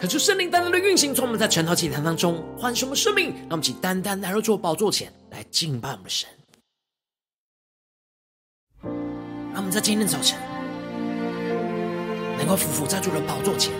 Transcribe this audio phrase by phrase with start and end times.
[0.00, 6.28] 可是圣灵单单的运行，从我们在晨祷祭坛当中唤醒我们生命，让我们请单单来到主宝座前来敬拜我们的神。
[9.52, 10.38] 让我们在今天早晨
[12.38, 13.72] 能够俯伏在主的宝座前，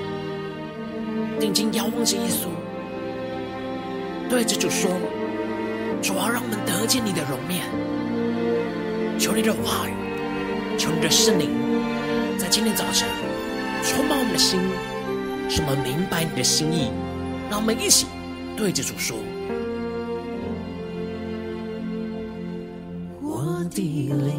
[1.39, 2.49] 定睛仰望着耶稣，
[4.29, 4.91] 对着主说
[6.03, 7.65] ：“主啊，让我们得见你的容面，
[9.21, 9.93] 求你的话语，
[10.77, 11.49] 求你的圣灵，
[12.37, 13.09] 在今天早晨
[13.85, 14.59] 充满我们的心。”
[15.49, 16.91] 使我们明白你的心意，
[17.51, 18.07] 让我们一起
[18.57, 19.17] 对着主说
[23.23, 24.35] ：“我的灵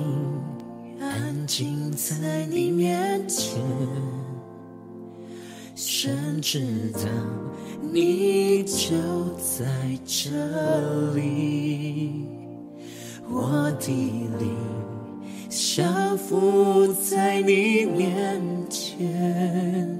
[1.01, 3.59] 安静在你面前，
[5.75, 6.99] 神知道
[7.91, 8.95] 你就
[9.35, 9.65] 在
[10.05, 10.29] 这
[11.15, 12.27] 里。
[13.27, 14.55] 我的灵
[15.49, 18.39] 降服在你面
[18.69, 19.99] 前。”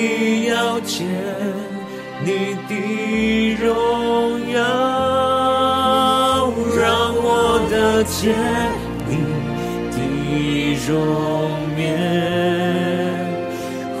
[0.00, 1.06] 你要见
[2.24, 2.72] 你的
[3.62, 3.68] 荣
[4.50, 4.58] 耀，
[6.74, 8.34] 让我得见
[9.06, 9.12] 你
[9.92, 9.98] 的
[10.88, 10.90] 容
[11.76, 11.78] 颜，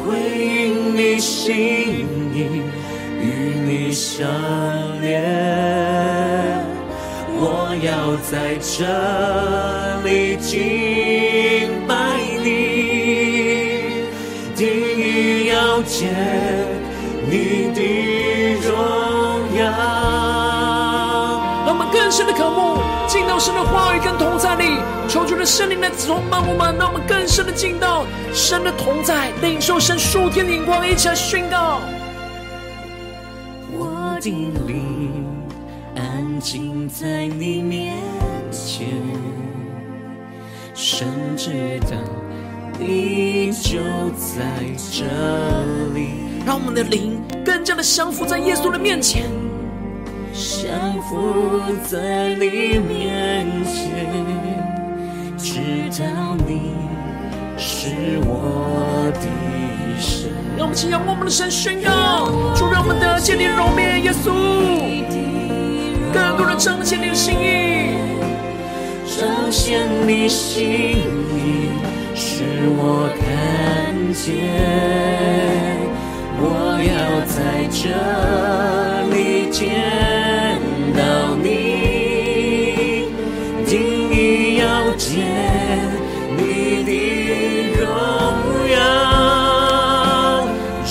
[0.38, 1.52] 应你心
[2.34, 2.36] 意，
[3.20, 3.22] 与
[3.66, 4.26] 你相
[5.02, 5.04] 连。
[7.42, 7.44] 我
[7.82, 8.86] 要在这
[10.08, 10.08] 里
[17.72, 17.80] 的
[18.60, 18.74] 荣
[19.56, 19.70] 耀，
[21.64, 24.78] 让我们更深的渴慕，进到神的话语跟同在里，
[25.08, 31.80] 求主的圣灵来充满我们，让我们更深的进到神的同在，领受神属天的眼光，一起来宣告。
[33.72, 34.30] 我的
[34.66, 35.24] 灵
[35.96, 37.96] 安静在你面
[38.50, 38.88] 前，
[40.74, 41.06] 神
[41.36, 41.96] 知道
[42.78, 43.78] 你就
[44.16, 44.40] 在
[44.92, 45.04] 这
[45.94, 46.29] 里。
[46.50, 49.22] 让我们的灵更加的降服在耶稣的面前，
[50.34, 54.04] 降服在你面前，
[55.38, 55.60] 知
[56.02, 56.72] 道你
[57.56, 59.28] 是我的
[60.00, 60.32] 神。
[60.56, 62.26] 让我们请仰望我们的神宣告，
[62.56, 64.32] 主让我们得见你的容面，耶稣，
[66.12, 67.94] 更多的彰显你的心意，
[69.06, 71.70] 彰显你心意，
[72.16, 72.42] 使
[72.76, 74.98] 我看见。
[76.42, 76.46] 我
[76.80, 77.36] 要在
[77.70, 77.84] 这
[79.10, 79.14] 里
[79.50, 79.60] 见
[80.96, 81.00] 到
[81.36, 81.44] 你，
[83.66, 83.70] 定
[84.10, 84.64] 义要
[84.96, 85.08] 见
[86.36, 86.40] 你
[86.86, 86.90] 的
[87.78, 87.84] 荣
[88.72, 88.74] 耀，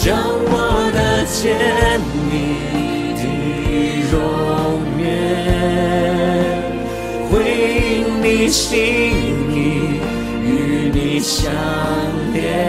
[0.06, 0.08] 让
[0.52, 0.54] 我
[0.94, 1.38] 的见
[2.30, 2.32] 你
[3.18, 3.22] 的
[4.12, 4.14] 容
[5.02, 5.04] 颜，
[7.30, 7.32] 回
[7.82, 8.70] 应你心
[9.52, 9.58] 意，
[10.46, 10.48] 与
[10.94, 11.52] 你相
[12.34, 12.69] 连。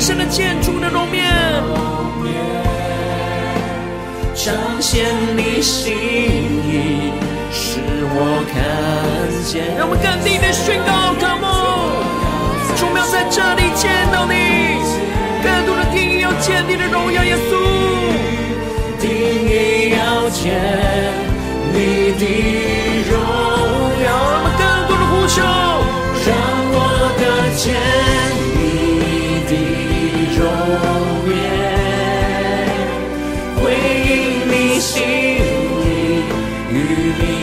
[0.00, 1.30] 神的建筑的容面，
[4.34, 5.04] 彰显
[5.36, 7.12] 你心意，
[7.52, 8.56] 使我看
[9.44, 9.76] 见。
[9.76, 11.44] 让我们更定的宣告，渴慕，
[12.76, 14.34] 主要在这里见到你，
[15.44, 17.52] 更多的定意要见你的荣耀，耶稣，
[18.98, 19.10] 定
[19.46, 20.48] 意要见
[21.74, 22.89] 你的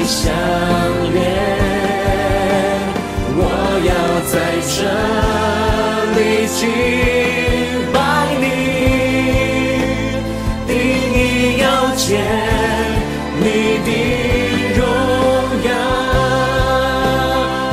[0.07, 0.31] 相
[1.11, 1.19] 连，
[3.35, 3.43] 我
[3.83, 3.91] 要
[4.31, 4.33] 在
[4.63, 4.77] 这
[6.15, 6.59] 里敬
[7.91, 7.99] 拜
[8.39, 8.45] 你，
[10.65, 10.71] 定
[11.13, 11.17] 意
[11.59, 11.65] 要
[11.97, 12.07] 见
[13.35, 13.45] 你
[13.83, 13.89] 的
[14.77, 14.79] 荣
[15.67, 15.69] 耀。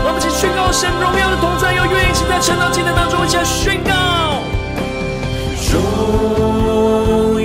[0.04, 3.92] 我们一起宣告神荣耀的同在，要运行在晨祷祭坛当中，一起来宣告。
[5.70, 5.78] 荣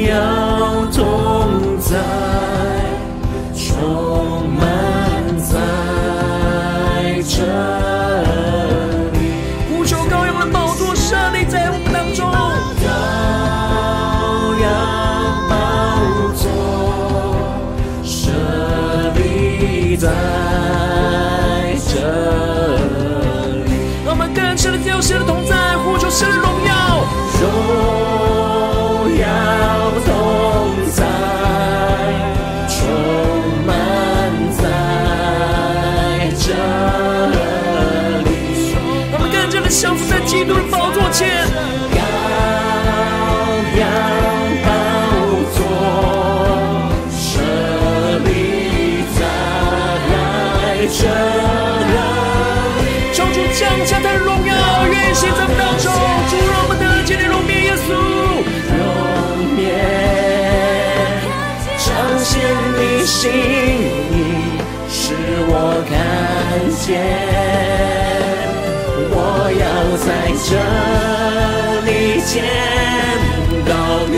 [0.01, 0.11] 耀
[0.91, 0.97] 同
[1.79, 1.93] 在
[63.19, 63.35] 心意
[64.87, 65.11] 使
[65.49, 65.53] 我
[65.89, 65.91] 看
[66.79, 66.87] 见，
[69.11, 69.13] 我
[69.59, 69.61] 要
[69.97, 70.07] 在
[70.47, 70.49] 这
[71.83, 71.91] 里
[72.23, 72.31] 见
[73.67, 73.71] 到
[74.07, 74.17] 你，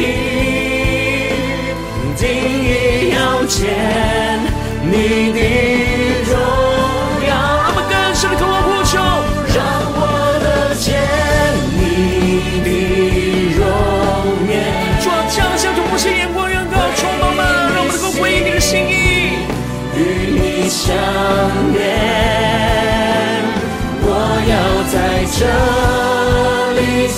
[2.15, 2.21] 定
[2.61, 2.69] 意
[3.15, 3.57] 要见
[4.83, 4.93] 你
[5.33, 5.70] 的。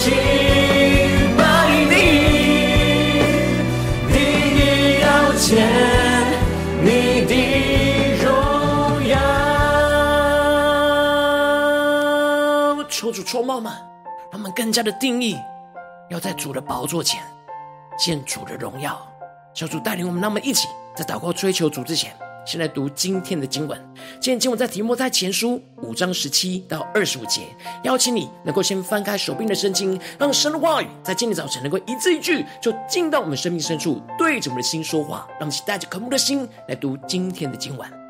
[0.04, 0.12] 请
[1.38, 1.86] 把你
[4.10, 5.64] 你要见
[6.82, 7.32] 你的
[8.22, 8.28] 荣
[9.08, 9.16] 耀，
[12.90, 13.72] 求主充满们，
[14.30, 15.40] 让我们更加的定义，
[16.10, 17.24] 要在主的宝座前
[17.98, 19.02] 见主的荣耀。
[19.54, 20.68] 求主带领我们，那么一起
[20.98, 22.14] 在祷告追求主之前。
[22.46, 23.80] 先来读今天的经文。
[24.20, 27.42] 今天经文在题目在前书五章十七到二十五节。
[27.84, 35.26] 邀请你能够先翻开手边的圣经，让神的话语在今天早晨能够一字一句，就进到我们生命深处，对着我们的心说话。
[35.40, 38.03] 让我们带着渴慕的心来读今天的经文。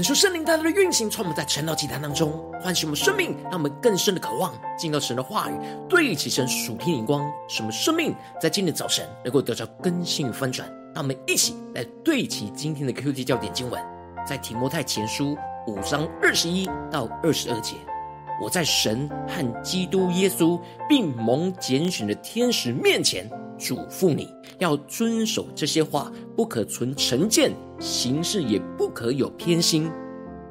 [0.00, 5.52] 恳求圣灵大大的运行，充满在晨祷祭坛当中，唤醒我们生命，让我们更深的渴望进到神的话语，
[5.90, 10.66] 对齐神属天灵光，使我们生命在今天早晨能够得到更新与翻转。
[10.94, 13.78] 让我们一起来对齐今天的 QT 焦点经文，
[14.26, 17.74] 在提摩太前书五章二十一到二十二节。
[18.42, 23.30] 我在神和基督耶稣并蒙拣选的天使面前，
[23.60, 29.90] 嘱咐你要遵守这些话，不可存成见，行事也不可有偏心。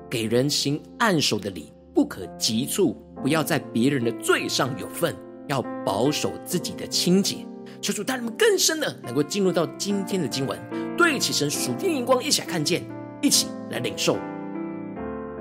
[0.09, 5.15] 给人行按手的礼，不可急促，不要在别人的罪上有份，
[5.47, 7.37] 要保守自己的清洁。
[7.81, 10.59] 求主带领我们更深的能够进入到今天的经文，
[10.97, 12.83] 对起神属天灵光，一起来看见，
[13.21, 14.17] 一起来领受。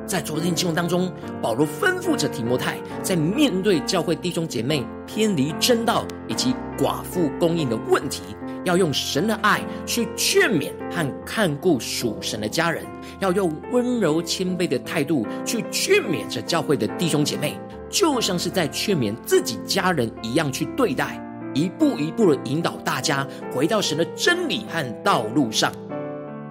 [0.08, 1.12] 在昨天经文当中，
[1.42, 8.22] 保罗吩咐着提摩太，在面对教会弟兄姐妹偏离真道以及寡妇供应的问题，
[8.64, 12.82] 要用神的爱去劝勉和看顾属神的家人，
[13.20, 17.60] 要用温柔谦卑的态度去劝勉着教会的弟兄姐妹，
[17.90, 21.22] 就像是在劝勉自己家人一样去对待，
[21.52, 25.70] 一步一步的引导大家回到神的真理和道路上。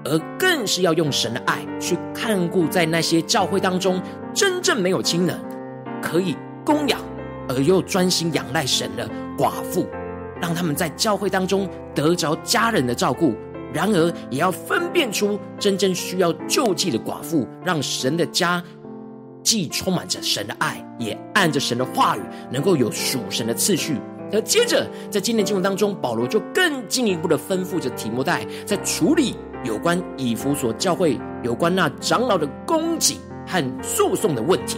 [0.09, 4.01] 而更是要用神的爱去看顾在那些教会当中
[4.33, 5.37] 真正没有亲人
[6.01, 6.99] 可以供养，
[7.49, 9.85] 而又专心仰赖神的寡妇，
[10.41, 13.35] 让他们在教会当中得着家人的照顾。
[13.73, 18.63] 然而，也要分辨出真正需要救济的寡妇，让神的家
[19.43, 23.99] 既充满着神的爱，也按着神的话语，能够有属神的次序。
[24.31, 29.35] 而接着，在今天经文当中，保罗就更进一步的吩咐着提摩太，在处理。
[29.63, 34.77] 有关以弗所教会有关那长老的供给和诉讼的问题，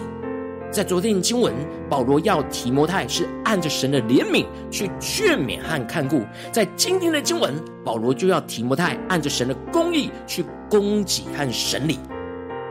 [0.71, 1.53] 在昨天的经文，
[1.89, 6.19] 保罗要提摩太是按着神的怜悯去劝勉和看顾；
[6.51, 12.00] 在今天的经文，保罗就要提摩太按着神的公义去供给和审理。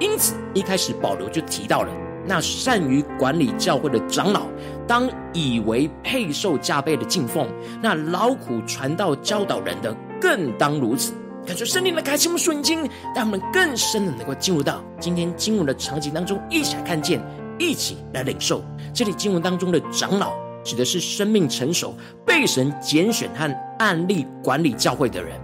[0.01, 1.93] 因此，一开始保罗就提到了
[2.25, 4.47] 那善于管理教会的长老，
[4.87, 7.47] 当以为配受加倍的敬奉；
[7.83, 11.13] 那劳苦传道教导人的，更当如此。
[11.49, 12.87] 感受圣灵的开启，我们属灵经，
[13.17, 17.19] 让我们更深的能够进入到今天经文的场景当中，一起来看见，
[17.59, 18.63] 一起来领受。
[18.93, 21.95] 这里经文当中的长老，指的是生命成熟、
[22.27, 25.39] 被神拣选和按立管理教会的人；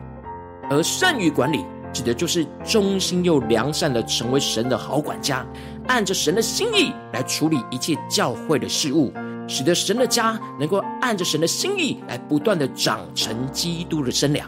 [0.69, 5.43] 而善于管理，指的就是忠心又良善的成为神的好管家，
[5.87, 9.11] 按着神的心意来处理一切教会的事物，
[9.49, 14.47] 使得神的家能够按着神的心意来不断的长成基督的身量。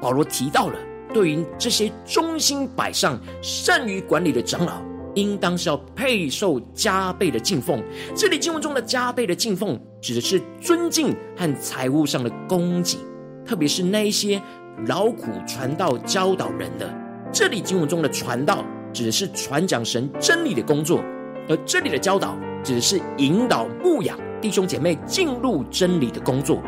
[0.00, 0.78] 保罗提到了，
[1.12, 4.80] 对于这些忠心摆上、善于管理的长老，
[5.14, 7.82] 应当是要配受加倍的敬奉。
[8.14, 12.98] 这里经文中的加倍的敬奉，指的是尊敬和财务上的供给，
[13.44, 14.40] 特别是那一些
[14.86, 16.88] 劳苦传道、教导人的。
[17.32, 21.02] 这里经文中的传道，指的是传讲神真理的工作，
[21.48, 26.62] 而这里的教导，指的是引导牧养弟兄姐妹进入真理的工作。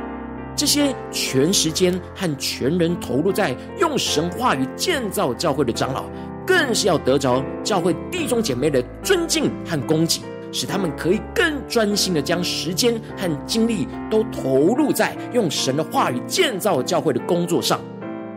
[0.54, 6.04] 这些全时间和全人投入在用神话语建造教会的长老，
[6.46, 10.20] 更是要得着教会弟兄姐妹的尊敬和供给，
[10.52, 17.80] 使他们可以更专心的将时间和精力都投入在用神的话语建造教会的工作上。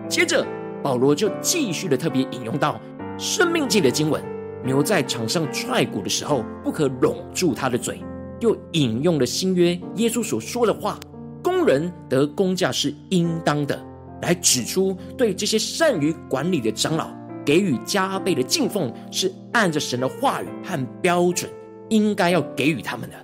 [0.07, 0.45] 接着，
[0.81, 2.79] 保罗就继续的特别引用到
[3.19, 4.23] 《生命记》的经文：
[4.63, 7.95] 牛在场上踹鼓的时候，不可拢住他的嘴；
[8.39, 10.97] 又引用了新约耶稣所说的话。
[11.55, 13.81] 工人得工价是应当的，
[14.21, 17.09] 来指出对这些善于管理的长老
[17.45, 21.49] 给予加倍的敬奉，是按着神的话语和标准，
[21.87, 23.15] 应该要给予他们的。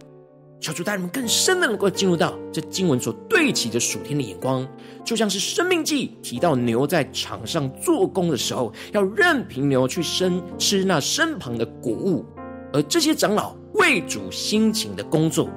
[0.61, 4.65] 求主带人们更深的能够进入到这经文所对齐的属天的眼光，
[5.03, 12.25] 就像是生命记提到牛在场上做工的时候，要任凭牛去生吃那身旁的谷物，
[12.71, 15.49] 而这些长老为主辛勤的工作。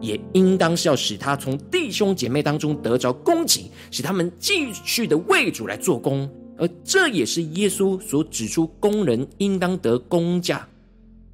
[0.00, 6.28] 也应当是要使他从弟兄姐妹当中得着供给，使他们继续的为主来做工，
[6.58, 10.66] 而这也是耶稣所指出工人应当得工价，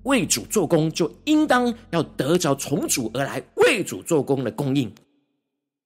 [0.03, 4.93] 为主做工就应当要得着从主而来为主做工的供应。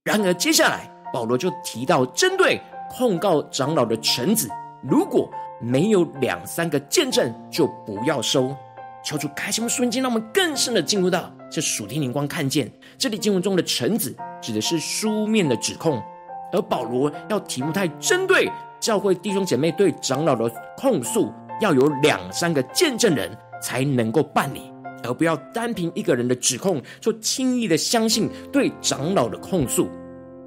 [0.05, 2.61] 然而接下来保罗就提到，针对
[2.91, 4.49] 控告长老的臣子，
[4.83, 8.57] 如果没有两三个见证，就不要收。
[9.05, 16.01] 求主开什么瞬间，让我们更深的进入到这属天灵光，看见这里经文中的臣子指的是书面的指控，
[16.53, 29.89] 而保罗要提目太针对教会弟兄姐妹对长老的控诉，要有两三个见证人才能够办理，而不要单凭一个人的指控就轻易的相信对长老的控诉。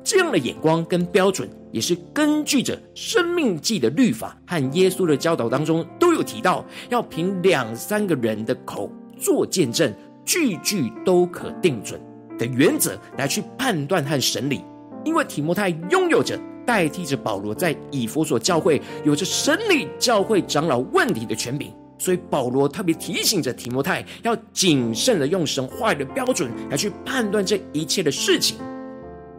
[0.05, 9.93] 这样的眼光跟标准，也是根据着《生命记》的律法和耶稣的教导当中都有提到，要凭两三个人的口做见证，
[10.25, 12.00] 句句都可定准
[12.38, 14.63] 的原则来去判断和审理。
[15.03, 28.58] 因为提摩太拥有着代替着保罗在以弗所教会有着审理教会长老问题的权柄，所以保罗特别提醒着提摩太要谨慎的用神话语的标准来去判断这一切的事情。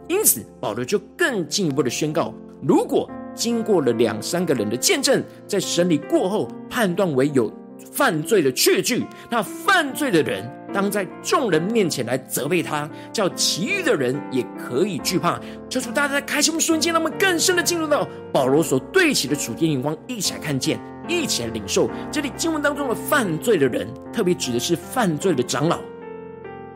[0.07, 7.51] 因此，保罗就更进一步的宣告：如果经过了两三个人的见证，在审理过后判断为有
[7.91, 15.39] 犯罪的确据，那犯罪的人当在众人面前来责备他，叫其余的人也可以惧怕。
[15.69, 20.77] 求主大家在开心的瞬间，让我们更深的进入到保罗所对齐的主天眼光，一起来看见，
[21.07, 21.89] 一起来领受。
[22.11, 25.79] 这里经文当中的犯罪的人，特别指的是犯罪的长老，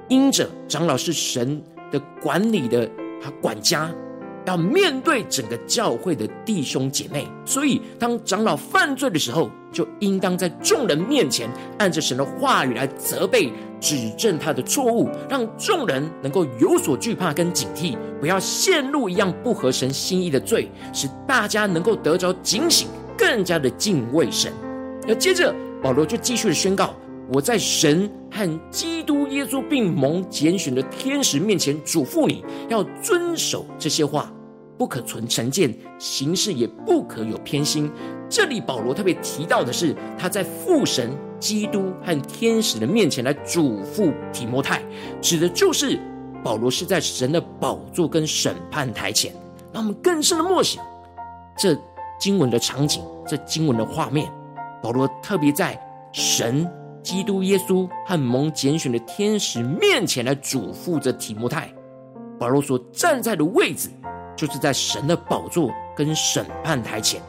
[0.07, 2.89] 因着长老是神的管理的。
[3.41, 3.91] 管家
[4.49, 24.51] 要面对整个教会的弟兄姐妹，所以当长老犯罪的时候，就应当在众人面前按着神的话语来责备、指正他的错误，让众人能够有所惧怕跟警惕，不要陷入一样不合神心意的罪，使大家能够得着警醒，更加的敬畏神。
[25.07, 26.95] 而接着保罗就继续的宣告。
[27.31, 34.33] 我在神和基督耶稣并蒙拣选的天使面前嘱咐你，要遵守这些话，
[34.79, 37.91] 不可存成见，行事也不可有偏心。
[38.29, 44.81] 这里保罗特别提到的是，他在父神、基督和天使的面前来嘱咐提摩太，
[45.21, 45.99] 指的就是
[46.41, 49.33] 保罗是在神的宝座跟审判台前。
[49.73, 50.81] 让我们更深的默想
[51.57, 51.77] 这
[52.17, 54.31] 经文的场景，这经文的画面。
[54.81, 55.77] 保罗特别在
[56.13, 56.65] 神。
[57.01, 61.73] 基督耶稣和蒙拣选的天使面前来嘱咐着提摩太，
[62.37, 63.89] 保罗所站在的位置，
[64.39, 67.21] 就是在神的宝座跟审判台前。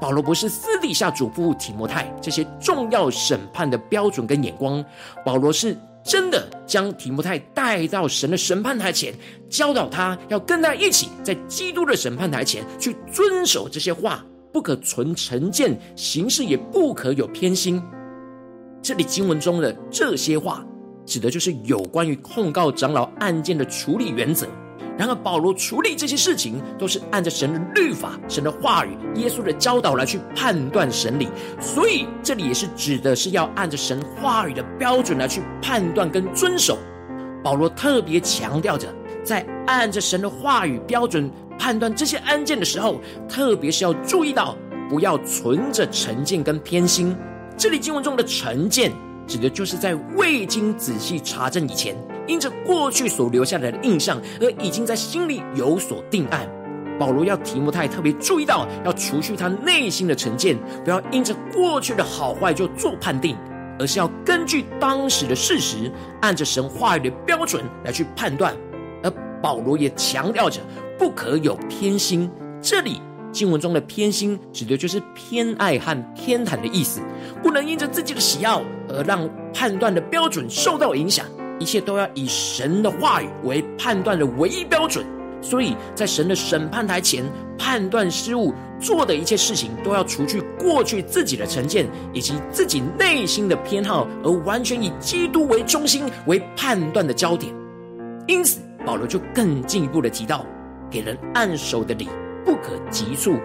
[0.00, 4.84] 保罗不是私底下嘱咐提摩太这些重要审判的标准跟眼光，
[5.24, 9.14] 保罗是真的将提摩太带到神的审判台前，
[9.48, 17.80] 教导他要跟他一起在基督的审判台前去遵守这些话，不可存成见，行事也不可有偏心。
[18.82, 20.66] 这里经文中的这些话，
[21.06, 24.48] 指的就是有关于控告长老案件的处理原则。
[24.98, 31.28] 然而，保罗处理这些事情，都是按着神的律法、神的话语、耶稣的教导来去判断审理。
[31.58, 36.78] 所以，这里也是指的是要按着神话语的标准来去判断跟遵守。
[37.42, 38.86] 保罗特别强调着，
[39.24, 41.28] 在按着神的话语标准
[41.58, 44.56] 判断这些案件的时候，特别是要注意到，
[44.88, 47.16] 不要存着成见跟偏心。
[47.56, 48.92] 这里经文中的成见，
[49.26, 56.48] 指的就是在未经仔细查证以前，因着过去所留下来的印象，而已经在心里有所定案。
[56.98, 63.36] 保罗要提摩太特别注意到，要除去他内心的成见，不要因着过去的好坏就做判定，
[63.78, 68.54] 而是要根据当时的事实，按着神话语的标准来去判断。
[69.02, 69.10] 而
[69.42, 70.60] 保罗也强调着，
[70.98, 72.30] 不可有偏心。
[72.60, 73.00] 这里。
[73.32, 77.00] 经文中的偏心，指的就是偏爱和偏袒的意思，
[77.42, 81.24] 不能因着自己的喜好而让判断的标准受到影响。
[81.62, 85.06] 一切都要以神的话语为判断的唯一标准。
[85.40, 87.24] 所以在神的审判台前，
[87.58, 97.52] 判断失误做的一切事情，都要除去过去自己的成见以及自己内心的偏好，而完全以基督为中心为判断的焦点。
[98.28, 100.44] 因此，保罗就更进一步的提到，
[100.90, 102.08] 给人按手的礼。
[102.44, 103.36] 不可急促，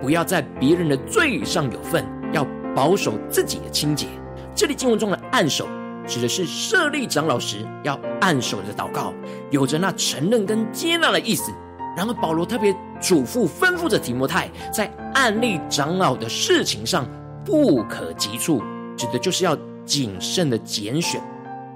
[0.00, 4.06] 不要在别人的罪上有份，要保守自己的清洁。
[4.54, 5.68] 这里经文中的按手，
[6.10, 9.14] 指的是设立长老时要按手的祷告，
[9.52, 11.52] 有着那承认跟接纳的意思。
[11.96, 17.06] 然而保罗特别嘱咐吩咐着提摩太，在按立长老的事情上
[17.44, 18.60] 不可急促，
[18.96, 21.22] 指的就是要谨慎的拣选，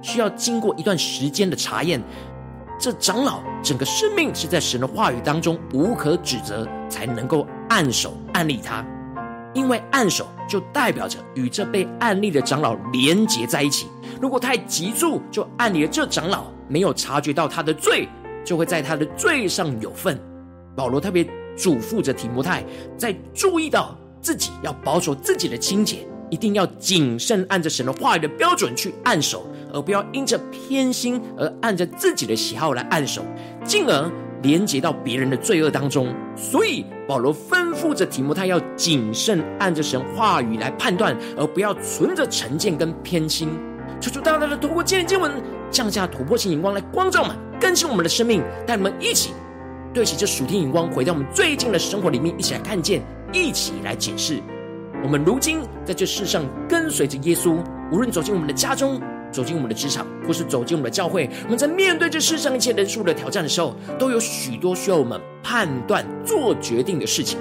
[0.03, 2.03] 需要经过一段时间的查验。
[2.77, 8.85] 这长老整个生命是在神的话语当中无可指责，才能够按手按立他。
[9.55, 13.87] 因为按手就代表着与这被按立的长老连结在一起。
[14.21, 18.09] 如果太急促就按立了这长老，没有察觉到他的罪，
[18.45, 20.21] 就会在他的罪上有份。
[20.77, 21.25] 保罗特别
[21.57, 22.64] 嘱咐着提摩太，
[22.99, 29.47] 在注意到自己要保守自己的清洁，一定要谨慎按着神的话语的标准去按手。
[29.73, 33.25] 而不要因着偏心而按着自己的喜好来按手，
[33.64, 34.09] 进而
[34.44, 36.14] 连接到别人的罪恶当中。
[36.37, 43.48] 所以保罗吩咐着提摩太要谨慎按着神话语来判断，而不要存着成见跟偏心。
[44.00, 45.33] 求主大大的透过今天经文
[45.70, 49.33] 降下突破性眼光来光照我们，更新我们的生命，带我们一起
[49.94, 53.02] 对齐这属天眼光，回到我们最近的生活里面，一起来看见，
[53.33, 54.42] 一起来解释。
[55.02, 57.59] 我们如今在这世上跟随着耶稣，
[57.92, 59.00] 无论走进我们的家中，
[59.35, 67.37] 走进我们的职场，或是走进我们的教会，我们在面对这世上一切人数的挑战的时候，都有许多需要我们判断、做决定的事情。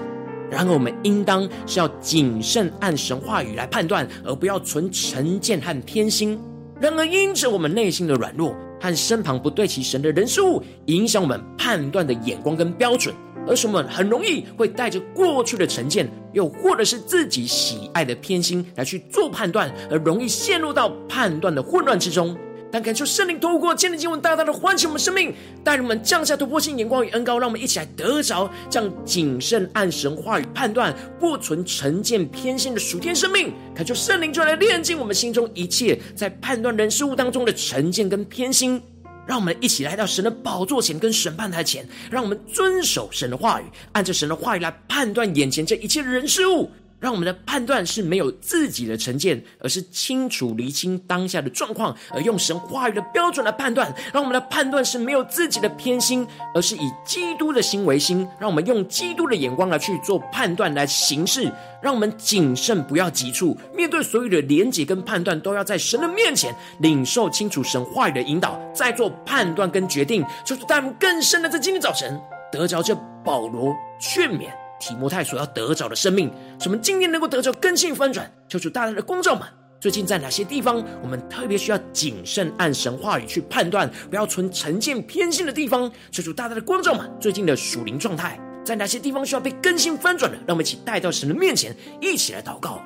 [0.50, 6.40] 然而，我们应当是要谨慎按神话语来判断，而不要存成见和偏心。
[6.80, 13.14] 然而，因着我们内心的软弱和身旁不对齐神的人事物，影响我们判断的眼光跟标准。
[13.48, 22.38] 而是我们很容易会带着过去的成见，又或者是自己喜爱的偏心来去做判断，而容易陷入到判断的混乱之中。
[22.72, 25.32] 但感受圣灵透过今天经文，大大的唤醒我们生命，
[25.64, 33.54] 带领我们降下突破性眼光与恩膏，让我们一起来得着这样谨慎按神话语判断，不存成见偏心的属天生命。
[33.76, 38.82] 感受圣灵就来炼净我们心中一切在判断人事物当中的成见跟偏心。
[39.26, 46.70] 让我们一起来到神的宝座前，跟审判台前，让我们遵守神的话语，按着神的话语来判断眼前这一切人事物。
[47.04, 53.94] 让我们的判断是没有自己的成见，而是清楚厘清当下的状况，而用神话语的标准来判断。
[54.14, 58.26] 让我们的判断是没有自己的偏心，而是以基督的心为心。
[58.40, 61.52] 让我们用基督的眼光来去做判断，来行事。
[61.82, 63.58] 让我们谨慎，不要急促。
[63.76, 70.26] 面对所有的连结跟判断，都要在神的面前领受清楚神话语的引导，再做判断跟决定。
[70.46, 72.18] 就是带我们更深的，在今天早晨
[72.50, 74.63] 得着这保罗劝勉。
[74.84, 78.30] 提摩太所要得着的生命，使我们今天能够得着更新翻转。
[78.50, 79.48] 求主大大的光照们，
[79.80, 85.90] 最近在哪些地方，我们特别需要谨慎按神话语去判断，不要存成见偏心的地方。
[86.12, 90.38] 求主大大的光照们，最近的属灵状态，在哪些地方需要被更新翻转的？
[90.40, 92.84] 让我们一起带到神的面前，一起来祷告。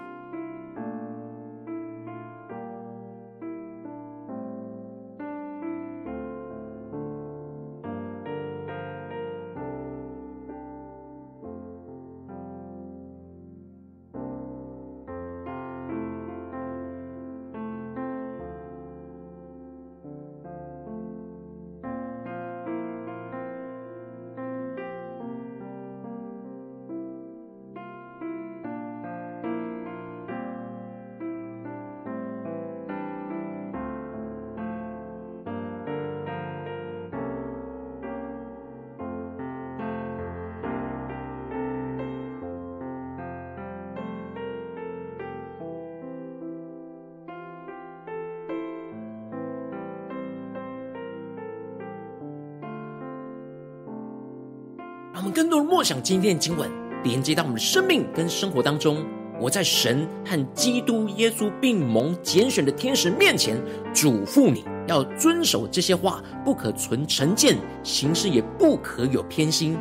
[55.78, 56.68] 默想今天的经文，
[57.04, 59.06] 连接到我们的生命跟生活当中。
[59.40, 63.62] 我在神和基督耶稣并蒙拣选的天使面前，
[63.94, 69.78] 嘱咐你要遵守这些话，不可存成见，行事也不可有偏心。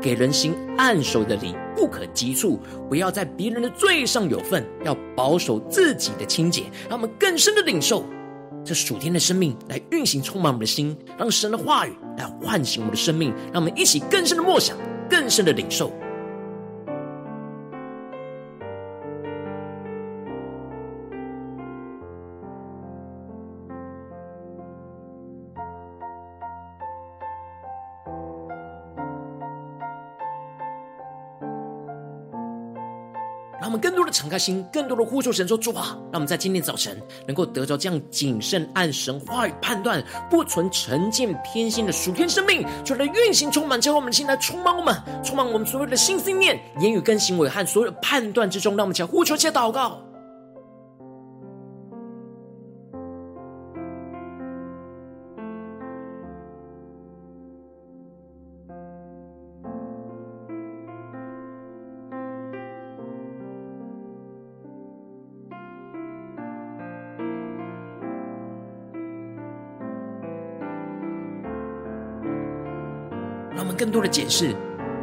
[0.00, 6.62] 给人行暗手的礼，不可急促，不要在别人的罪上有份，要保守自己的清洁。
[6.88, 8.04] 让我们更深的领受
[8.64, 14.76] 这属天的生命来运行，充满我们的心，让神的话语来唤醒我们的生命，让我们一起更深的默想。
[15.10, 15.92] 更深的领受。
[34.00, 50.00] 多的敞开心，更多的呼求神说主啊，让我们在今天早晨能够得着这样谨慎按神话语判断，不存成见偏心的属天生命，就来运行充满，将我们的心来充满我们，充满我们所有的心思念、言语跟行为和所有的判断之中，让我们将呼求、且祷告。
[73.90, 74.54] 更多的解释，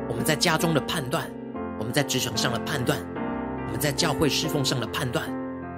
[0.07, 1.29] 我们在家中的判断，
[1.77, 2.97] 我们在职场上的判断，
[3.65, 5.25] 我们在教会侍奉上的判断，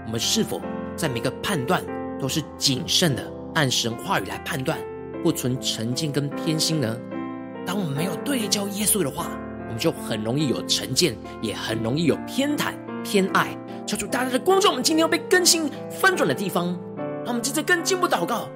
[0.06, 0.62] 我们是否
[0.96, 1.84] 在每个判断
[2.22, 3.24] 都是谨慎的
[3.56, 4.78] 按神话语来判断，
[5.24, 6.96] 不存成见跟偏心呢？
[7.66, 9.32] 当我们没有对焦耶稣的话，
[9.66, 13.58] 我们就很容易有成见，也很容易有偏袒、偏爱。
[13.88, 16.80] 求主大家的光照我们今天要被更新翻转的地方，
[17.26, 18.48] 让我们接着更进一步祷告，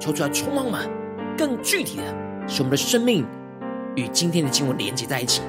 [0.00, 0.88] 求主来充满我们，
[1.36, 2.04] 更具体的
[2.48, 3.26] 使我们的生命。
[3.98, 5.42] 与今天的经文连接在一起，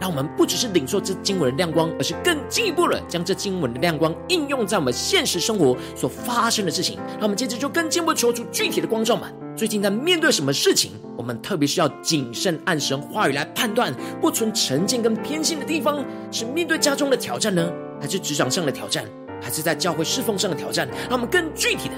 [0.00, 6.98] 让我们不只是领受这经文的亮光，而是更进一步的将这经文的亮光应用在我们现实生活所发生的事情。
[7.12, 17.70] 让我们接着就更进一步求出具体的光照们，最近在面对什么事情，我们特别需要谨慎按神话语来判断，不存成见跟偏心的地方，是面对家中的挑战呢，
[18.00, 19.04] 还是职场上的挑战，
[19.42, 20.88] 还是在教会侍奉上的挑战？
[21.10, 21.94] 让我们更具体的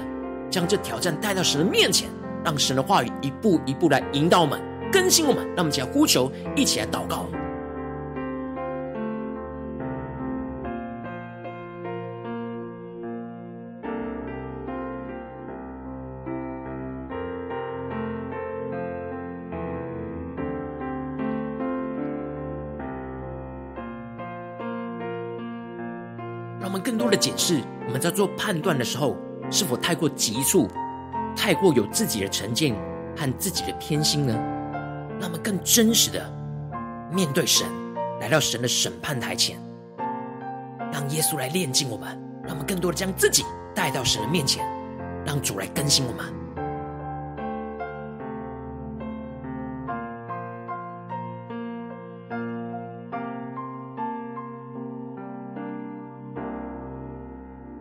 [0.49, 2.09] 将这挑战带到神的面前，
[2.43, 4.61] 让神的话语一步一步来引导我们、
[4.93, 5.43] 更新我们。
[5.55, 7.25] 让我们一起来呼求，一起来祷告。
[26.59, 29.17] 让我们更多的检视，我们在做判断的时候，
[29.49, 30.67] 是否太过急促，
[31.35, 32.75] 太过有自己的成见
[33.17, 34.52] 和自己的偏心呢？
[35.23, 36.29] 让我们更真实的
[37.09, 37.65] 面对神，
[38.19, 39.57] 来到神的审判台前，
[40.91, 42.09] 让耶稣来炼净我们，
[42.43, 44.67] 让我们更多的将自己带到神的面前，
[45.25, 46.25] 让主来更新我们。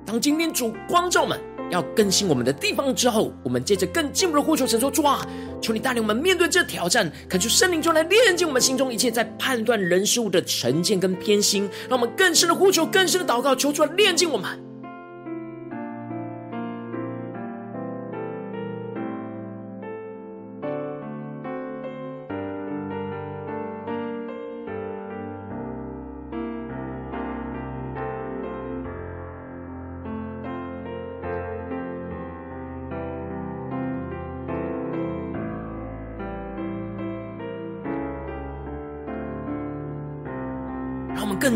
[0.06, 1.40] 当今天主光照们
[1.72, 5.26] 要更新我们的地方之后，我们接着更进一步的呼求神说：主啊，
[5.60, 14.71] 求你带领我们面对这挑战，恳求圣灵就来炼净我们心中一切在判断人事物的成见跟偏心，让我们更深的呼求，更深的祷告，求主来炼净我们。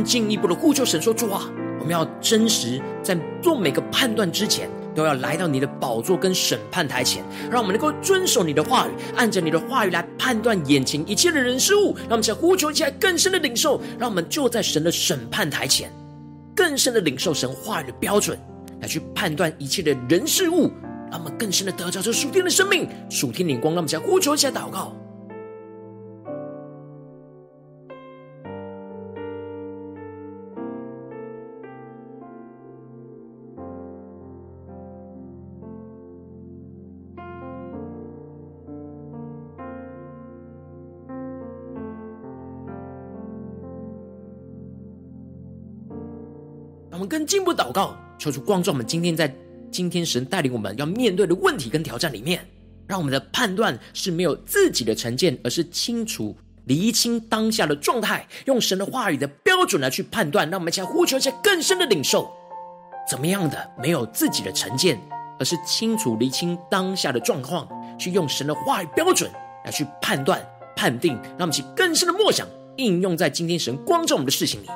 [0.06, 11.96] 进一步的呼求神说：“主啊，我们要真实，在做每个判断之前，都要来到你的宝座跟审判台前，让我们能够遵守你的话语，按着你的话语来判断眼前一切的人事物。
[12.02, 15.90] 让我们想呼求起来更深的领受，让我们就在神的审判台前，
[16.54, 18.38] 更深的领受神话语的标准，
[18.80, 20.70] 来去判断一切的人事物，
[21.10, 23.74] 让我们更深的得着这属天的生命、属天灵光。
[23.74, 24.94] 让我们想呼求起来祷告。”
[46.96, 48.86] 我们更进步祷告，求主光照我们。
[48.86, 49.30] 今天在
[49.70, 52.42] 今天神带领我们要面对的问题跟挑战里面，
[52.86, 60.48] 让我们的判断是没有自己的成见，而是清楚厘清当下的状态，用神的话语的标准来去判断。
[60.48, 62.32] 让我们一起来呼求一下更深的领受，
[63.06, 64.98] 怎么样的没有自己的成见，
[65.38, 69.30] 而是清楚厘清当下的状况，去用神的话语标准
[69.66, 70.42] 来去判断
[70.74, 71.12] 判定。
[71.36, 74.66] 让我们一起更深的默想，应用在今天神光照我们的事情里。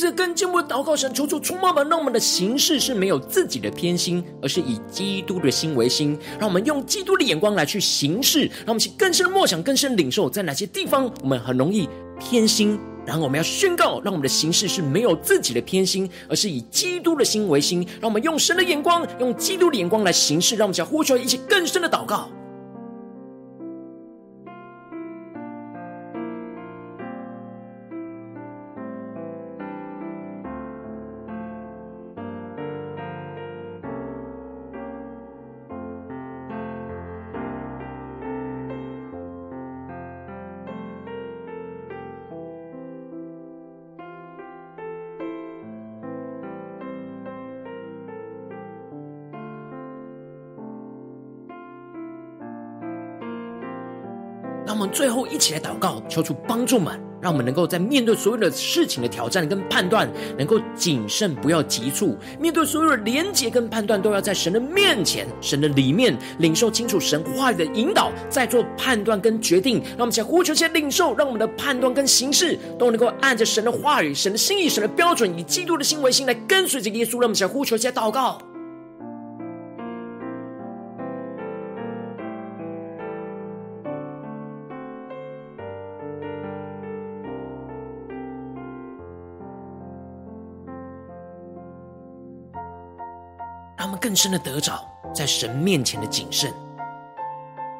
[0.00, 6.18] 次更进一步的祷告，神求主充满吧，让我们的行事是没有自己的偏心，而是以基督的心为心。
[6.38, 8.46] 让我们用基督的眼光来去行事。
[8.64, 12.78] 让我们去更深的默想，更深领受，在哪些地方我们很容易偏心。
[13.06, 17.86] 然后我们要宣告，让我们的行事是没有自己的偏心，而是以基督的心为心。
[18.00, 20.56] 让我们用神的眼光，用基督的眼光来行事。
[20.56, 22.28] 让我们想呼求一些更深的祷告。
[55.00, 62.18] 最后一起来祷告，求主帮助们，让我们能够在面对所有的事情的挑战跟判断，能够谨慎，不要急促。
[62.38, 69.82] 面对所有的连结跟判断，都要在神的面前、神的里面领受清楚神话语的引导，再做判断跟决定。
[69.96, 77.12] 让我们先呼求，先领受，让我们的判断跟行事都能够按着神的话语、神的心意、神的标准，以基督的心为心来跟随着耶稣。
[77.12, 78.38] 让我们先呼求，先祷告。
[94.10, 96.52] 更深的得着在神面前的谨慎，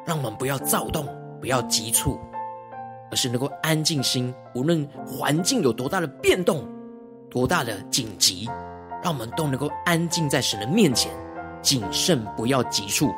[0.05, 1.05] 让我们不要躁动，
[1.41, 2.17] 不要急促，
[3.11, 4.33] 而是能够安静心。
[4.55, 6.65] 无论环境有多大的变动，
[7.29, 8.49] 多大的紧急，
[9.03, 11.11] 让我们都能够安静在神的面前，
[11.61, 13.13] 谨慎，不要急促，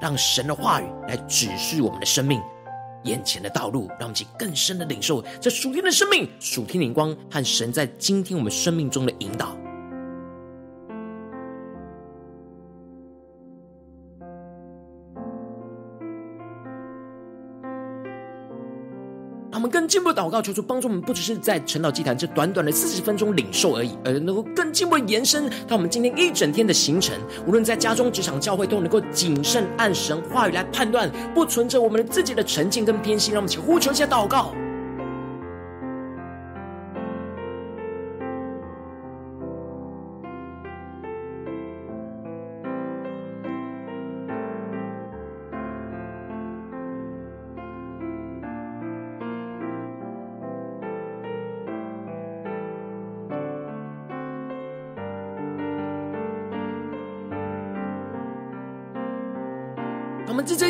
[0.00, 2.40] 让神的话语来指示我们的生命。
[3.02, 9.54] 眼前的道路，让我们去更深的领受这属天的生命、属天灵光和神在今天我们生命中的引导。
[19.64, 27.18] 我们更进一步祷告，求主帮助我们，不只是在晨祷祭坛这短短的四十分钟领受而已，而能够更进一步延伸到我们今天一整天的行程。
[27.46, 33.32] 无论在家中、职场、教会，都能够谨慎按神话语来判断，不存着我们自己的成见跟偏心。
[33.32, 34.52] 让我们一起呼求一下祷告。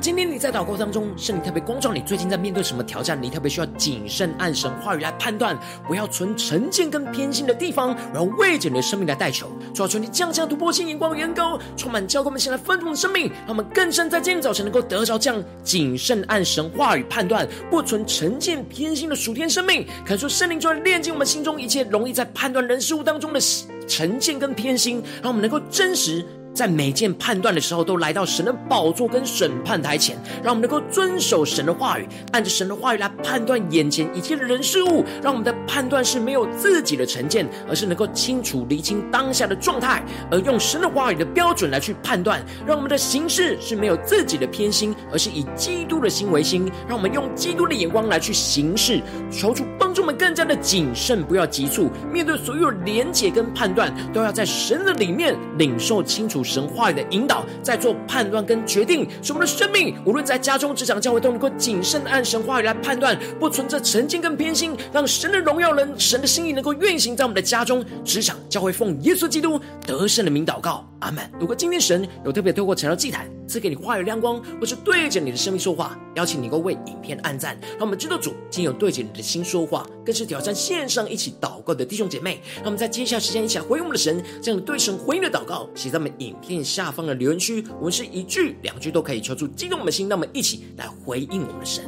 [0.00, 3.22] 今天你在祷告当中，圣灵特别光照你，最近在面对什么挑战？
[3.22, 5.54] 你特别需要谨慎按神话语来判断，
[5.86, 9.50] 不要存成见跟偏心的地方，然后为着你的生命来代求。
[9.74, 19.86] 主要求你降下突破性眼光，眼高充满教灌我们，先来丰盛的生命，让我们更深在今天早晨能够得着这样谨慎按神话语判断，不存成见偏心的属天生命。
[20.06, 23.40] 可以说圣灵就来炼净我们心中一切容易在判断人事物当中的
[23.86, 26.24] 成见跟偏心，让我们能够真实。
[26.60, 35.02] 在每件判断的时候，都来到神的宝座跟审判台前，让我们能够遵守神的话语，按着神的话语来判断眼前一切的人事物。
[35.22, 42.44] 让我们的判断是没有自己的成见，而是能够清楚厘清当下的状态，而用神的话语的标准来去判断。
[42.66, 46.70] 让我们的行事是没有自己的偏心，而是以基督的心为心。
[46.86, 49.00] 让我们用基督的眼光来去行事，
[49.30, 51.90] 求主帮助我们更加的谨慎，不要急促。
[52.12, 56.44] 面对所有连结跟判断，都要在神的里面领受清楚。
[56.50, 71.24] 神话语的引导，在做判断跟决定，使我们的生命无论在家中、职场、教会，都能够谨慎按神话语来判断，不存着成见跟偏心，让神的荣耀人、神的心意能够运行在我们的家中、职场、教会，奉耶稣基督得胜的名祷告，阿门。
[71.38, 82.42] 如果今天神有特别透过晨祷祭坛赐给你话语亮光，或是对着你的生命说话，邀请你能够为影片按赞，让我们知道主今有对着你的心说话，更是挑战线上一起祷告的弟兄姐妹。
[82.58, 91.84] 那我们在接下来时间一起来回应我们的神，这样对神回应的祷告，写在我们影片下方的留言区，我们是一句两句都可以求出激动我们的心，那么一起来回应我们的神。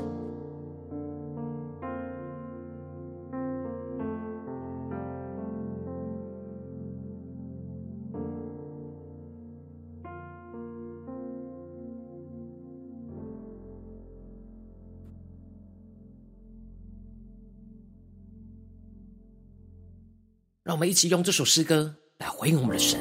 [20.73, 22.99] 让我们一起用这首诗歌来回应我们的神。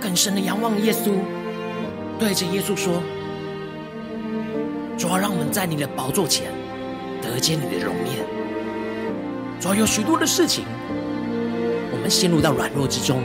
[0.00, 1.12] 更深的仰望耶稣，
[2.18, 3.00] 对着耶稣说
[4.98, 6.46] ：“主要让我们在你的宝座前
[7.22, 8.26] 得见你的容颜。
[9.60, 10.64] 主要有许多的事情，
[11.92, 13.22] 我们陷入到软弱之中，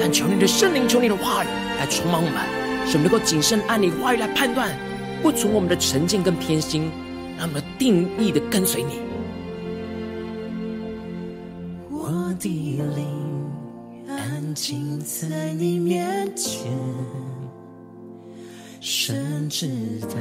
[0.00, 1.48] 但求你的圣灵，求你的话语
[1.78, 4.76] 来充满我们，使我们能够谨慎按你话语来判断，
[5.22, 6.90] 不从我们的成见跟偏心，
[7.38, 8.98] 让我们定义的跟随你。
[12.38, 12.48] 我的
[12.94, 13.04] 灵。”
[14.08, 16.70] 安静在你面前，
[18.80, 19.68] 神知
[20.02, 20.16] 道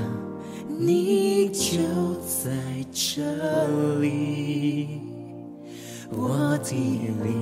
[0.68, 1.78] 你就
[2.26, 2.52] 在
[2.92, 3.22] 这
[4.00, 5.00] 里，
[6.10, 7.40] 我的灵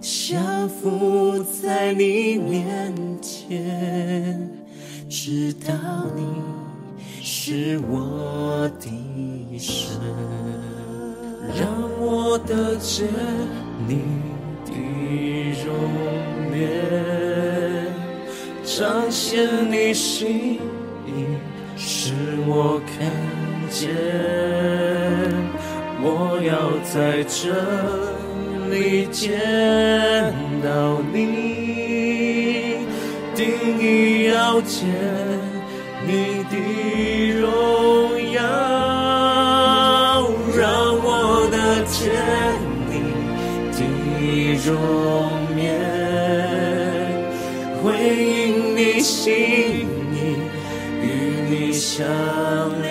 [0.00, 4.48] 降服在你面前，
[5.08, 5.74] 知道
[6.14, 6.22] 你
[7.20, 9.98] 是我的神，
[11.54, 11.68] 让
[12.00, 13.06] 我的见
[13.86, 13.90] 你
[14.64, 14.70] 的
[15.64, 15.68] 容
[16.56, 16.60] 颜，
[18.64, 20.60] 彰显你心
[21.06, 21.08] 意，
[21.76, 22.12] 使
[22.46, 23.10] 我看
[23.70, 23.90] 见，
[26.00, 26.06] 我
[26.42, 26.52] 要
[26.84, 27.40] 在这
[28.70, 29.30] 里见
[30.62, 32.76] 到你，
[33.34, 33.44] 定
[33.80, 34.88] 意要见
[36.06, 36.54] 你的
[37.40, 37.50] 荣
[38.32, 38.40] 耀，
[40.56, 40.62] 让
[41.02, 41.56] 我的
[41.86, 42.00] 见
[44.34, 45.62] 你容颜，
[47.82, 50.16] 回应你心意，
[51.02, 51.04] 与
[51.50, 52.08] 你相
[52.80, 52.88] 连，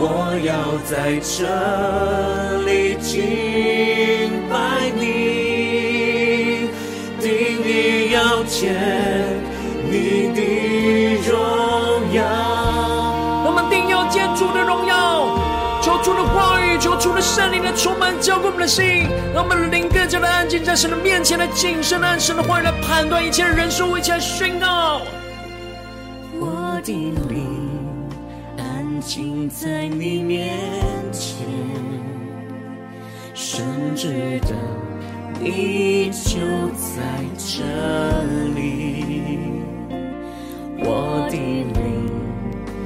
[0.42, 0.50] 要
[0.88, 1.44] 在这
[2.64, 3.12] 里敬
[4.48, 6.70] 拜你，
[7.20, 7.28] 定
[7.66, 8.72] 意要见
[17.34, 25.00] 圣灵来充满浇灌我们的心，让我们的灵更加的安静，在神的面前来谨慎按神的话语来判断一切的人数，一切来宣告。
[26.38, 27.72] 我的灵
[28.58, 30.58] 安静在你面
[31.10, 31.46] 前，
[33.32, 33.64] 深
[33.96, 34.50] 知道
[35.40, 36.38] 你就
[36.76, 37.00] 在
[37.38, 37.64] 这
[38.54, 39.06] 里。
[40.84, 42.10] 我的灵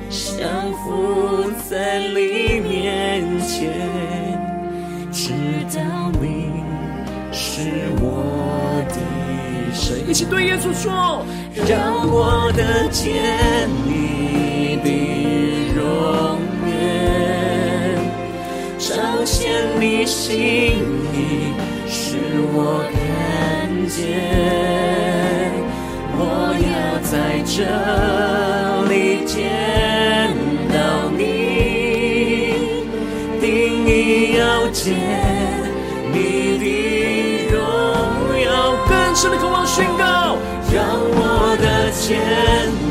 [0.08, 3.72] 降服在你面前，
[5.74, 6.50] 到你
[7.32, 8.04] 是我
[8.88, 8.96] 的
[9.74, 10.08] 神。
[10.08, 11.24] 一起对耶稣说。
[11.66, 13.14] 让我得见
[13.86, 14.88] 你的
[15.74, 16.38] 容
[16.68, 17.96] 颜，
[18.78, 19.50] 彰显
[19.80, 20.36] 你心
[21.14, 21.54] 意，
[21.88, 22.18] 使
[22.52, 22.94] 我看
[23.88, 23.96] 见。
[26.18, 26.20] 我
[26.60, 27.56] 要在这
[28.92, 29.24] 里
[42.06, 42.85] 见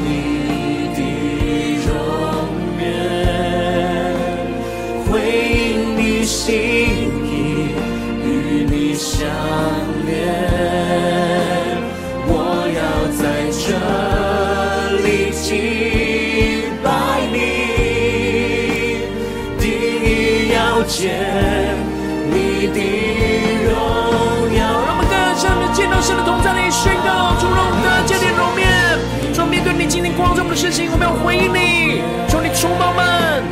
[30.15, 33.43] 光照我们的事情，我们要回应你，求你充满我们，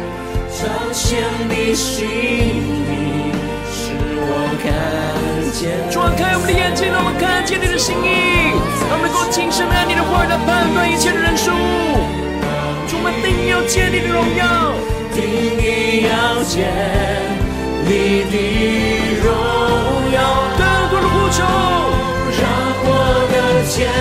[0.56, 3.36] 彰显你心意，
[3.68, 4.72] 使我看
[5.52, 5.76] 见。
[5.92, 8.56] 主啊，开我们的眼睛，让我们看见你的心意，
[8.88, 11.52] 让我们能够谨慎按你的话来判断一切的人数。
[12.88, 14.72] 主，我们定要见你的荣耀，
[15.12, 15.20] 定
[15.60, 16.72] 义要见
[17.84, 18.40] 你的
[19.20, 19.28] 荣
[20.16, 21.44] 耀，更多的呼求，
[22.40, 22.48] 让
[22.88, 22.88] 我
[23.28, 23.36] 的
[23.68, 23.92] 见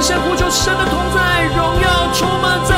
[0.00, 2.77] 神，呼求神的同在，荣耀充满在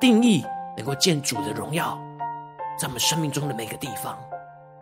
[0.00, 0.42] 定义
[0.78, 2.00] 能够见主的荣耀，
[2.78, 4.18] 在我们生命中的每个地方。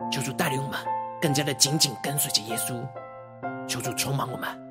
[0.09, 0.79] 求主带领我们，
[1.21, 2.81] 更加的紧紧跟随着耶稣。
[3.67, 4.68] 求主充满我们。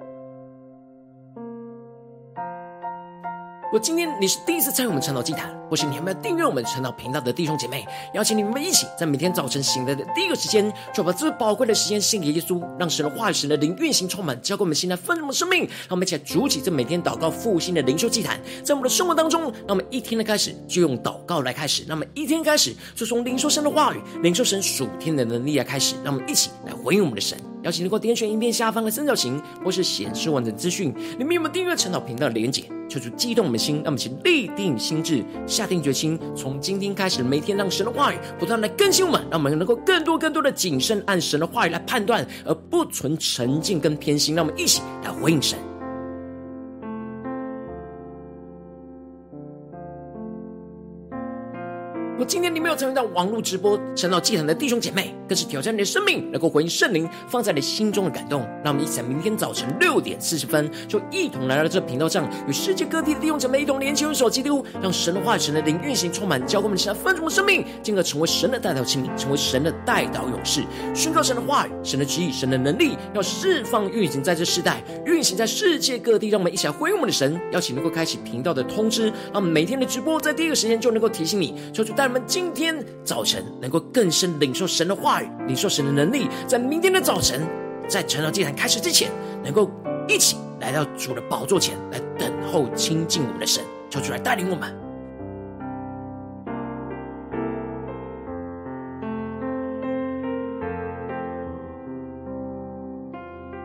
[3.68, 15.64] 如果今天你是第一次参与我们晨祷祭坛，或是你还没有订阅我们晨祷频道的弟兄姐妹，邀请你们一起在每天早晨醒来的第一个时间，就把最宝贵的时间献给耶稣，让神的话语、神的灵运行充满，交给我们现在丰盛的生命。
[15.64, 27.38] 让我们一起来筑起这每天祷告复兴的灵修祭坛，在我们的生活当中，让我们一天的开始就用祷告来开始，那么一天开始就从灵修神的话语、灵修神属天的能力来开始，让我们一起来回应我们的神。
[27.68, 32.64] 邀请你给我点选影片下方的三角形，或是显示完整资讯，你们有没有订阅陈祷频道的连结？
[32.88, 44.34] 求主激动我们的心，让我们请立定心智，下定决心，从今天开始，每天让神的话语不断来更新我们，让我们能够更多更多的谨慎按神的话语来判断，而不存成见跟偏心。
[44.34, 45.67] 让我们一起来回应神。
[52.28, 58.42] 今天你没有参与到网络直播晨祷祭坛的弟兄姐妹，更是挑战你的生命，能够回应圣灵放在你心中的感动。
[58.62, 70.62] 让我们一起在明天早晨六点四十分，就一同来到这频道上，与世界各地的弟兄姐妹一同连接、用手基督，让神的话语、神的灵运行充满，教灌我们现在丰盛的生命，进而成为神的代祷器皿，成为神的代祷勇士，
[70.94, 76.28] 宣告神的话语、神的旨意、神的能力，要释放运行在这世代，运行在世界各地。
[76.28, 82.06] 让我们一起来回应我们的神，邀请能够开启频道的通知，让我们每天的直播在第一个时间就能够提醒你，求主带。
[82.08, 87.46] 我今天早晨能够更深领受神的话语，领受神的能力，在明天的早晨，
[87.88, 89.10] 在成长祭坛开始之前，
[89.42, 89.70] 能够
[90.08, 94.87] 一起来到主的宝座前来等候亲近我们的神，求主来带领我们。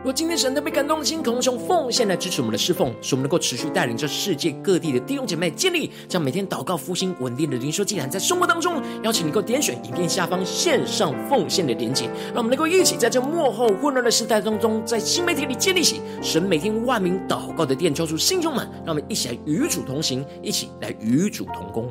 [0.04, 21.90] 如果今天神特别感动的心，可能用奉献来支持我们的侍奉，使我们能够持续带领着世界各地的弟兄姐妹建立将每天祷告复兴稳定的灵修祭坛，在生活当中，邀请你能够点选影片下方线上奉献的连结，让我们能够一起在这幕后混乱的时代当中，在新媒体里建立起神每天万名祷告的殿，交出心中们，让我们一起来与主同行，一起来与主同工。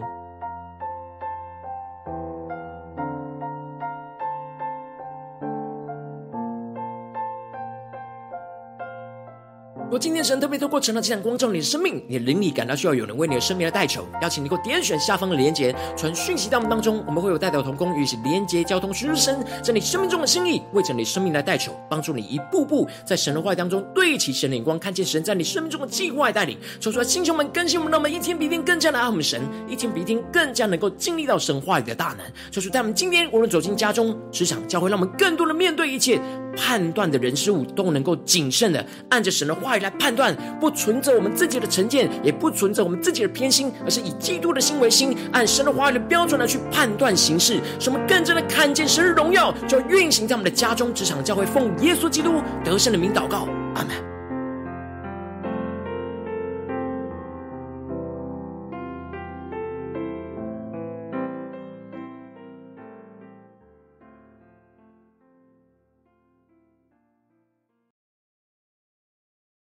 [9.93, 26.57] 如果今天神特别透过晨祷祭坛光照你的生命，你的灵里感到需要有人为你的生命来代求，邀请你给我点选下方的连结，传讯息到我们当中，我们会有代表同工与其连结交通，寻求神在你生命中的心意，为着你生命来代求，帮助你一步步在神的话语当中对齐神的眼光，看见神在你生命中的计划带领。
[26.79, 32.25] 说出来，弟兄们更新我们，让我们一天比一天更加的爱我们神，一天比一天更加能够经历到神话语的大能。
[32.51, 36.19] 说出在我们今天无论走进家中、职场、教会，让我们更多的面对一切
[36.57, 54.12] 判断的人事物，都能够谨慎的按着神的话语来判断，不存着我们自己的成见，也不存着我们自己的偏心，而是以基督的心为心，按神的话语的标准来去判断形式，使我们更真的看见神的荣耀，就要运行在我们的家中、职场、教会，奉耶稣基督得胜的名祷告，阿门。